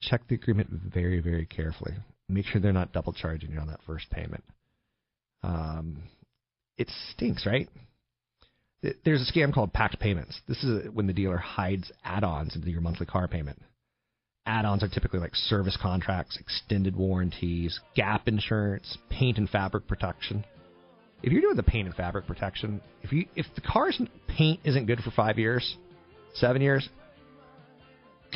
[0.01, 1.93] Check the agreement very, very carefully.
[2.27, 4.43] Make sure they're not double charging you on that first payment.
[5.43, 6.03] Um,
[6.77, 7.69] it stinks, right?
[8.83, 10.39] Th- There's a scam called packed payments.
[10.47, 13.59] This is when the dealer hides add-ons into your monthly car payment.
[14.45, 20.45] Add-ons are typically like service contracts, extended warranties, gap insurance, paint and fabric protection.
[21.23, 24.85] If you're doing the paint and fabric protection, if you if the car's paint isn't
[24.85, 25.77] good for five years,
[26.33, 26.89] seven years,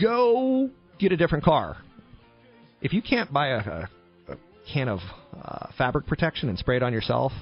[0.01, 1.75] go get a different car.
[2.81, 3.89] If you can't buy a, a,
[4.29, 4.38] a
[4.71, 4.99] can of
[5.43, 7.33] uh, fabric protection and spray it on yourself,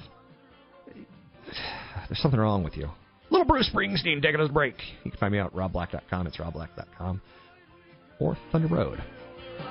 [2.08, 2.88] there's something wrong with you.
[3.30, 4.76] Little Bruce Springsteen taking his break.
[5.04, 6.26] You can find me out at robblack.com.
[6.26, 7.20] It's robblack.com
[8.20, 9.02] or Thunder Road.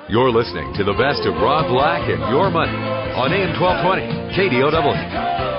[0.09, 5.54] You're listening to the best of Rob Black and Your Money on AM 1220 KDOW.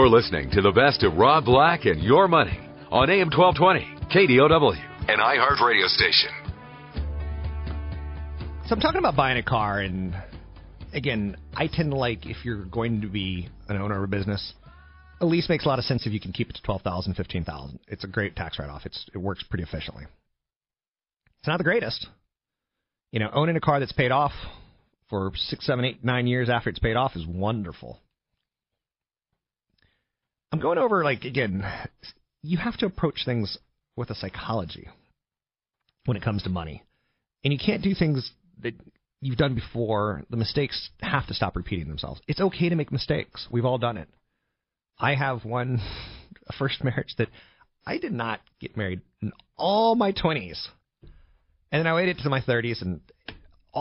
[0.00, 2.58] You're listening to the best of Rob Black and Your Money
[2.90, 4.72] on AM 1220 KDOW,
[5.10, 6.30] an iHeart radio station.
[8.64, 10.16] So I'm talking about buying a car, and
[10.94, 14.54] again, I tend to like if you're going to be an owner of a business,
[15.20, 17.12] a lease makes a lot of sense if you can keep it to twelve thousand,
[17.12, 17.78] fifteen thousand.
[17.86, 18.86] It's a great tax write-off.
[18.86, 20.04] It's it works pretty efficiently.
[21.40, 22.06] It's not the greatest,
[23.12, 23.28] you know.
[23.34, 24.32] Owning a car that's paid off
[25.10, 28.00] for six, seven, eight, nine years after it's paid off is wonderful.
[30.52, 31.64] I'm going over like again,
[32.42, 33.58] you have to approach things
[33.96, 34.88] with a psychology
[36.06, 36.82] when it comes to money,
[37.44, 38.32] and you can't do things
[38.62, 38.74] that
[39.20, 40.24] you've done before.
[40.30, 42.20] The mistakes have to stop repeating themselves.
[42.26, 43.46] It's okay to make mistakes.
[43.50, 44.08] We've all done it.
[44.98, 45.80] I have one
[46.58, 47.28] first marriage that
[47.86, 50.68] I did not get married in all my 20s.
[51.72, 53.00] And then I waited to my 30s and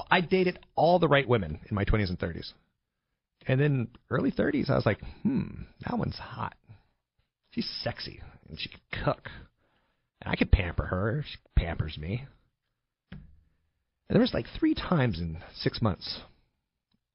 [0.09, 2.53] I dated all the right women in my 20s and 30s.
[3.47, 5.47] And then early 30s, I was like, hmm,
[5.85, 6.53] that one's hot.
[7.51, 9.29] She's sexy and she can cook.
[10.21, 11.23] And I could pamper her.
[11.27, 12.25] She pampers me.
[13.11, 16.19] And there was like three times in six months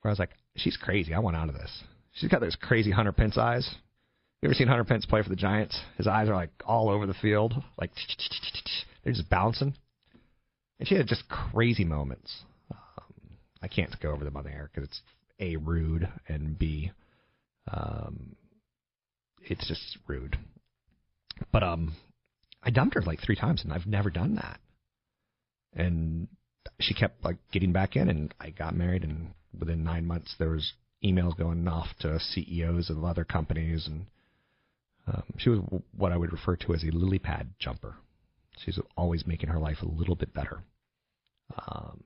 [0.00, 1.12] where I was like, she's crazy.
[1.12, 1.82] I want out of this.
[2.12, 3.68] She's got those crazy Hunter Pence eyes.
[4.40, 5.80] You ever seen Hunter Pence play for the Giants?
[5.96, 7.90] His eyes are like all over the field, like
[9.02, 9.74] they're just bouncing.
[10.78, 12.42] And she had just crazy moments.
[12.70, 15.00] Um, I can't go over them on the air because it's
[15.40, 16.92] a rude and b
[17.72, 18.36] um,
[19.44, 20.38] it's just rude.
[21.52, 21.94] But um,
[22.62, 24.60] I dumped her like three times, and I've never done that.
[25.74, 26.28] And
[26.80, 30.50] she kept like getting back in, and I got married, and within nine months there
[30.50, 30.72] was
[31.04, 34.06] emails going off to CEOs of other companies, and
[35.06, 35.60] um, she was
[35.96, 37.96] what I would refer to as a lily pad jumper.
[38.64, 40.62] She's always making her life a little bit better.
[41.68, 42.02] Um,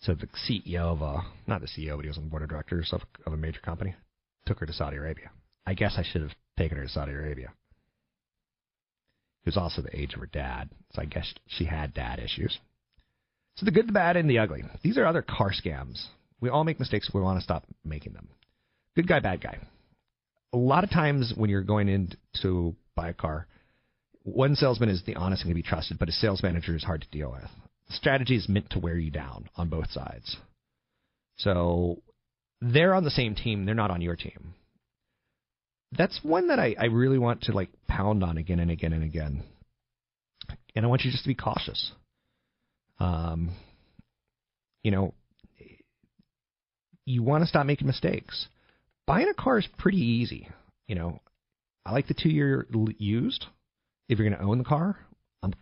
[0.00, 2.48] so the CEO of a, not the CEO, but he was on the board of
[2.48, 3.94] directors of, of a major company,
[4.46, 5.30] took her to Saudi Arabia.
[5.66, 7.52] I guess I should have taken her to Saudi Arabia.
[9.44, 12.58] She was also the age of her dad, so I guess she had dad issues.
[13.56, 14.62] So the good, the bad, and the ugly.
[14.82, 16.06] These are other car scams.
[16.40, 17.10] We all make mistakes.
[17.12, 18.28] We want to stop making them.
[18.94, 19.58] Good guy, bad guy.
[20.52, 23.46] A lot of times when you're going in to buy a car,
[24.22, 27.02] one salesman is the honest and can be trusted, but a sales manager is hard
[27.02, 27.50] to deal with.
[27.88, 30.36] The strategy is meant to wear you down on both sides.
[31.36, 32.02] So
[32.60, 33.64] they're on the same team.
[33.64, 34.54] They're not on your team.
[35.96, 39.04] That's one that I, I really want to like pound on again and again and
[39.04, 39.42] again.
[40.74, 41.92] And I want you just to be cautious.
[42.98, 43.50] Um,
[44.82, 45.14] you know,
[47.04, 48.46] you want to stop making mistakes.
[49.06, 50.48] Buying a car is pretty easy.
[50.86, 51.20] You know,
[51.84, 52.66] I like the two year
[52.98, 53.44] used.
[54.08, 54.98] If you're going to own the car,
[55.42, 55.52] um,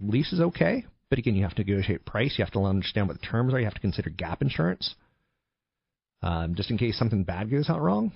[0.00, 0.84] lease is okay.
[1.08, 2.34] But again, you have to negotiate price.
[2.38, 3.58] You have to understand what the terms are.
[3.58, 4.94] You have to consider gap insurance,
[6.22, 8.12] um, just in case something bad goes out wrong.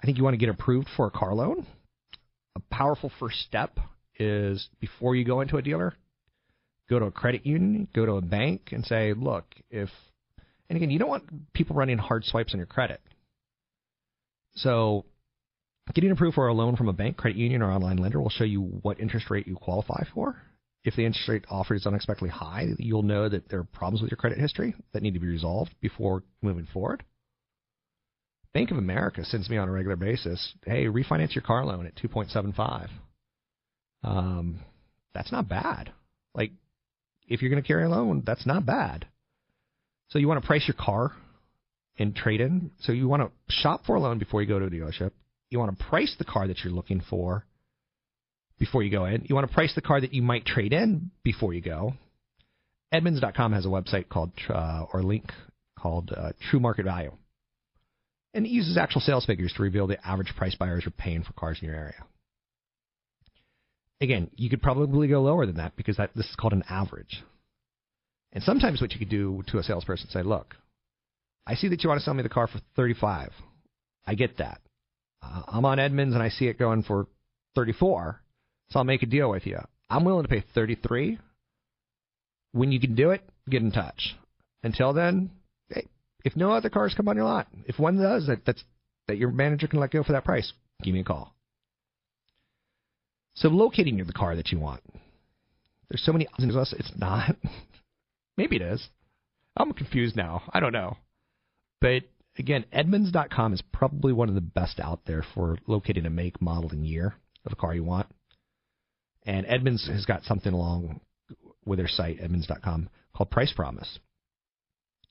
[0.00, 1.66] I think you want to get approved for a car loan.
[2.56, 3.78] A powerful first step
[4.18, 5.94] is before you go into a dealer,
[6.88, 9.90] go to a credit union, go to a bank, and say, look, if,
[10.68, 13.00] and again, you don't want people running hard swipes on your credit.
[14.54, 15.04] So,
[15.94, 18.44] getting approved for a loan from a bank, credit union, or online lender will show
[18.44, 20.36] you what interest rate you qualify for.
[20.82, 24.10] If the interest rate offered is unexpectedly high, you'll know that there are problems with
[24.10, 27.04] your credit history that need to be resolved before moving forward.
[28.52, 31.96] Bank of America sends me on a regular basis, hey, refinance your car loan at
[31.96, 32.88] 2.75.
[34.02, 34.60] Um,
[35.14, 35.92] that's not bad.
[36.34, 36.52] Like,
[37.28, 39.06] if you're going to carry a loan, that's not bad.
[40.08, 41.12] So you want to price your car
[41.98, 42.72] and trade in.
[42.80, 45.12] So you want to shop for a loan before you go to a dealership.
[45.50, 47.44] You want to price the car that you're looking for
[48.58, 49.24] before you go in.
[49.28, 51.94] You want to price the car that you might trade in before you go.
[52.92, 55.30] Edmunds.com has a website called uh, or link
[55.78, 57.12] called uh, True Market Value,
[58.34, 61.32] and it uses actual sales figures to reveal the average price buyers are paying for
[61.32, 62.04] cars in your area.
[64.00, 67.22] Again, you could probably go lower than that because that, this is called an average.
[68.32, 70.56] And sometimes what you could do to a salesperson say, "Look,
[71.46, 73.32] I see that you want to sell me the car for 35.
[74.06, 74.60] I get that.
[75.22, 77.06] Uh, I'm on Edmunds and I see it going for
[77.54, 78.20] 34,
[78.70, 79.58] so I'll make a deal with you.
[79.88, 81.18] I'm willing to pay 33.
[82.52, 84.16] When you can do it, get in touch.
[84.62, 85.30] Until then,
[86.24, 88.62] if no other cars come on your lot, if one does that, that's
[89.08, 90.52] that your manager can let go for that price,
[90.82, 91.34] give me a call.
[93.34, 94.82] So locating the car that you want.
[95.88, 96.54] There's so many options.
[96.78, 97.36] It's not.
[98.36, 98.88] Maybe it is.
[99.56, 100.42] I'm confused now.
[100.52, 100.96] I don't know.
[101.80, 102.04] But
[102.38, 106.70] again, Edmunds.com is probably one of the best out there for locating a make, model,
[106.70, 107.14] and year
[107.44, 108.06] of a car you want.
[109.24, 111.00] And Edmunds has got something along
[111.64, 113.98] with their site, Edmunds.com, called Price Promise.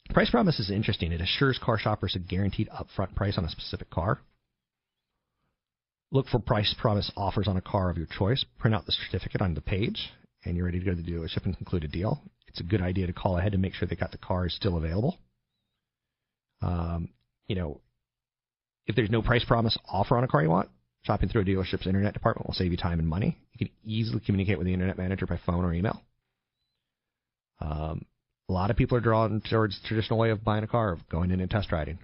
[0.09, 1.11] Price Promise is interesting.
[1.11, 4.19] It assures car shoppers a guaranteed upfront price on a specific car.
[6.11, 8.43] Look for Price Promise offers on a car of your choice.
[8.57, 10.09] Print out the certificate on the page,
[10.43, 12.21] and you're ready to go to the dealership and conclude a deal.
[12.47, 14.77] It's a good idea to call ahead to make sure they got the car still
[14.77, 15.19] available.
[16.63, 17.09] Um,
[17.47, 17.79] you know,
[18.87, 20.69] if there's no price promise offer on a car you want,
[21.03, 23.37] shopping through a dealership's internet department will save you time and money.
[23.53, 26.01] You can easily communicate with the internet manager by phone or email.
[27.61, 28.05] Um,
[28.49, 31.29] a lot of people are drawn towards traditional way of buying a car, of going
[31.31, 31.99] in and test riding.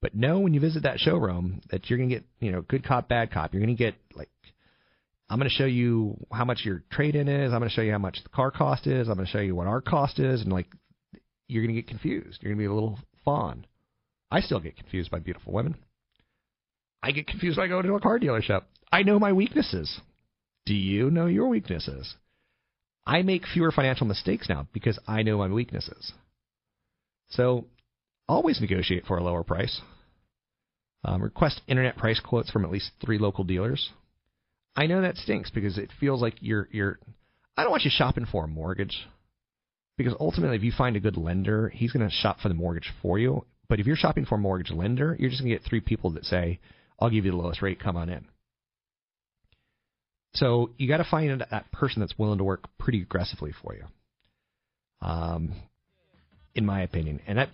[0.00, 2.82] But know when you visit that showroom that you're going to get, you know, good
[2.82, 3.52] cop, bad cop.
[3.52, 4.30] You're going to get like,
[5.28, 7.52] I'm going to show you how much your trade in is.
[7.52, 9.08] I'm going to show you how much the car cost is.
[9.08, 10.66] I'm going to show you what our cost is, and like,
[11.46, 12.38] you're going to get confused.
[12.40, 13.66] You're going to be a little fawn.
[14.30, 15.76] I still get confused by beautiful women.
[17.02, 18.62] I get confused when I go to a car dealership.
[18.90, 20.00] I know my weaknesses.
[20.64, 22.14] Do you know your weaknesses?
[23.10, 26.12] I make fewer financial mistakes now because I know my weaknesses.
[27.30, 27.66] So
[28.28, 29.80] always negotiate for a lower price.
[31.04, 33.90] Um, request internet price quotes from at least three local dealers.
[34.76, 37.00] I know that stinks because it feels like you're you're.
[37.56, 38.96] I don't want you shopping for a mortgage
[39.98, 42.92] because ultimately, if you find a good lender, he's going to shop for the mortgage
[43.02, 43.44] for you.
[43.68, 46.10] But if you're shopping for a mortgage lender, you're just going to get three people
[46.10, 46.60] that say,
[47.00, 47.80] "I'll give you the lowest rate.
[47.80, 48.26] Come on in."
[50.34, 53.84] So you got to find that person that's willing to work pretty aggressively for you.
[55.02, 55.54] Um,
[56.54, 57.48] in my opinion, and that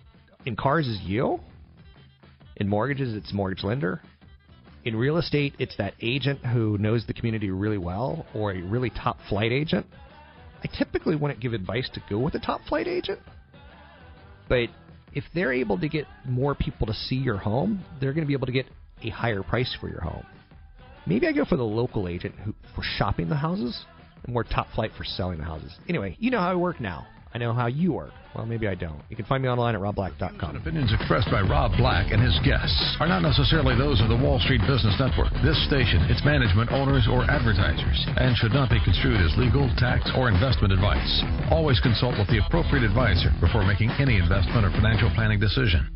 [0.44, 1.40] in cars is you.
[2.56, 4.00] In mortgages, it's mortgage lender.
[4.84, 8.90] In real estate, it's that agent who knows the community really well or a really
[8.90, 9.86] top flight agent.
[10.64, 13.20] I typically wouldn't give advice to go with a top flight agent,
[14.48, 14.68] but
[15.12, 18.34] if they're able to get more people to see your home, they're going to be
[18.34, 18.66] able to get
[19.02, 20.24] a higher price for your home.
[21.06, 23.84] Maybe I go for the local agent who for shopping the houses
[24.24, 25.72] and more top flight for selling the houses.
[25.88, 27.06] Anyway, you know how I work now.
[27.32, 28.12] I know how you work.
[28.34, 29.00] Well, maybe I don't.
[29.08, 30.56] You can find me online at robblack.com.
[30.56, 34.40] Opinions expressed by Rob Black and his guests are not necessarily those of the Wall
[34.40, 39.20] Street Business Network, this station, its management, owners, or advertisers, and should not be construed
[39.20, 41.22] as legal, tax, or investment advice.
[41.50, 45.95] Always consult with the appropriate advisor before making any investment or financial planning decision.